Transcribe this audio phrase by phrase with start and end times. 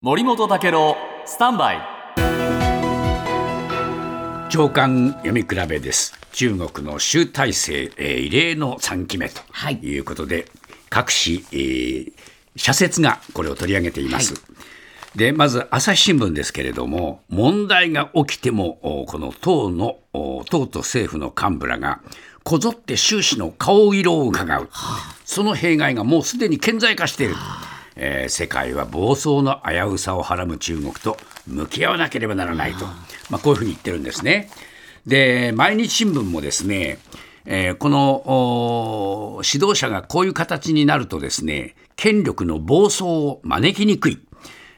[0.00, 0.96] 森本武郎
[1.26, 1.80] スタンバイ。
[4.48, 6.14] 長官読み比べです。
[6.30, 9.40] 中国の集大成、えー、異例の3期目と
[9.82, 9.98] い。
[9.98, 10.46] うことで、はい、
[10.88, 12.12] 各紙、えー、
[12.54, 14.40] 社説がこれを取り上げています、は
[15.16, 22.00] い、でまず朝日新聞ですけれども問題が起きてもこの党の党と政府の幹部らが
[22.44, 24.68] こぞって習氏の顔色を伺う、
[25.24, 27.34] その弊害がもうすでに顕在化している。
[28.00, 32.86] えー、世界は暴走の危うさをはらむ中国と向き合わなければならないと、
[33.28, 34.50] まあ、こういうふうに言ってるんですね。
[35.06, 36.98] で毎日新聞もですね、
[37.44, 44.20] えー、この指導者がこういう形になるとですね権力の暴走を招きにくい、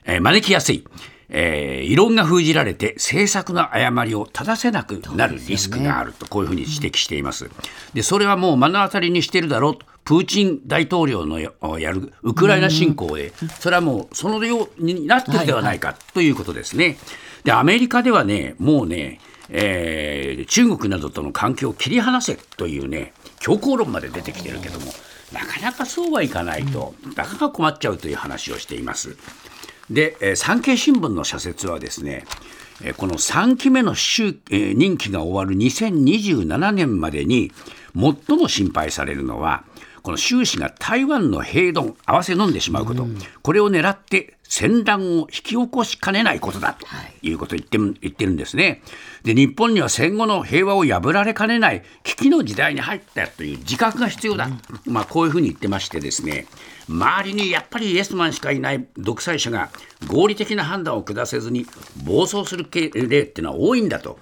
[0.04, 0.84] えー、招きやすい。
[1.32, 7.48] えー、異論が封じられて政策の誤りを正せなくなるリスクがあるとこういうふうに指摘しています。
[7.94, 11.52] でそれはもう目の当たりにしているだろうとプーチン大統領のや
[11.92, 16.98] るウクライナ侵攻で、それはもうそのようになってるではないかということですね。
[17.44, 19.20] でアメリカではねもうね
[19.50, 24.86] えー、中国などとの関係を切り離せというね強硬論まで出てきてるけども
[25.32, 29.16] なかなかそうはいかないとなかなか困っちゃうという話をしています。
[29.90, 32.24] で、えー、産経新聞の社説はですね
[32.96, 37.52] この3期目の任期が終わる2027年までに
[37.94, 39.64] 最も心配されるのは
[40.02, 46.84] この習氏が台湾の平丼合わせ飲んでしまうこと、うん、これを狙って戦乱を引き起こしかねないことだと。
[47.22, 47.32] い。
[47.32, 48.82] うことを言って言ってるんですね。
[49.22, 56.46] で日本には戦後の平和を破られかねない危機の時代に入ったという自覚が必要だ、うん、まあ、こういうふうに言ってましてですね。
[56.88, 59.70] 周りにやっぱりイエスマンしかいない独裁者が
[60.08, 61.64] 合理的な判断を下せずに
[62.04, 62.90] 暴走する例っ
[63.26, 64.18] ていうのは多いんだと。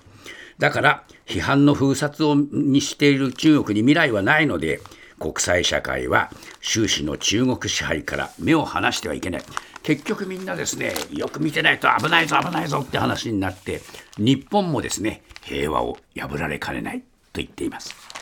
[0.59, 4.81] だから批判の封殺をにしている中国に未来はないので
[5.19, 6.31] 国際社会は
[6.63, 9.43] 終始の中国支配から目を離してはいけない
[9.83, 13.81] 結局みんなですねよく見てないと危ないぞ危ないぞって話になって
[14.17, 18.18] 日本もですね平和を破られかねないと言っています。